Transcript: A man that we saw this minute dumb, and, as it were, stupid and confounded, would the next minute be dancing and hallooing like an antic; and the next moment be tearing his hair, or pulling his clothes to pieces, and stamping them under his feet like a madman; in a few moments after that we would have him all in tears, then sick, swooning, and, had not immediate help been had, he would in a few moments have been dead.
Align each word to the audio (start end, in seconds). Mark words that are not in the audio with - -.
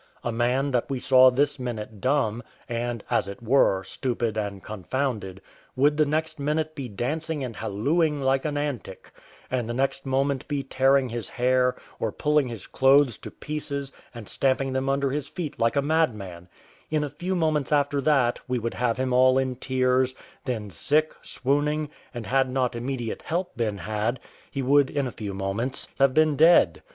A 0.23 0.31
man 0.31 0.71
that 0.71 0.89
we 0.89 0.97
saw 0.97 1.29
this 1.29 1.59
minute 1.59 2.01
dumb, 2.01 2.41
and, 2.67 3.03
as 3.11 3.27
it 3.27 3.39
were, 3.43 3.83
stupid 3.83 4.35
and 4.35 4.63
confounded, 4.63 5.41
would 5.75 5.95
the 5.95 6.07
next 6.07 6.39
minute 6.39 6.73
be 6.73 6.87
dancing 6.89 7.43
and 7.43 7.55
hallooing 7.55 8.19
like 8.19 8.43
an 8.43 8.57
antic; 8.57 9.11
and 9.51 9.69
the 9.69 9.75
next 9.75 10.07
moment 10.07 10.47
be 10.47 10.63
tearing 10.63 11.09
his 11.09 11.29
hair, 11.29 11.75
or 11.99 12.11
pulling 12.11 12.47
his 12.47 12.65
clothes 12.65 13.19
to 13.19 13.29
pieces, 13.29 13.91
and 14.11 14.27
stamping 14.27 14.73
them 14.73 14.89
under 14.89 15.11
his 15.11 15.27
feet 15.27 15.59
like 15.59 15.75
a 15.75 15.83
madman; 15.83 16.49
in 16.89 17.03
a 17.03 17.07
few 17.11 17.35
moments 17.35 17.71
after 17.71 18.01
that 18.01 18.39
we 18.47 18.57
would 18.57 18.73
have 18.73 18.97
him 18.97 19.13
all 19.13 19.37
in 19.37 19.55
tears, 19.55 20.15
then 20.45 20.71
sick, 20.71 21.13
swooning, 21.21 21.91
and, 22.11 22.25
had 22.25 22.49
not 22.49 22.75
immediate 22.75 23.21
help 23.21 23.55
been 23.55 23.77
had, 23.77 24.19
he 24.49 24.63
would 24.63 24.89
in 24.89 25.05
a 25.05 25.11
few 25.11 25.31
moments 25.31 25.87
have 25.99 26.15
been 26.15 26.35
dead. 26.35 26.81